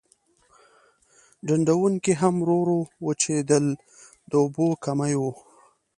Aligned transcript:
ډنډونکي 1.47 2.13
هم 2.21 2.35
ورو 2.41 2.57
ورو 2.61 2.79
وچېدل 3.05 3.65
د 4.29 4.31
اوبو 4.41 4.67
کمی 4.85 5.13
و. 5.17 5.23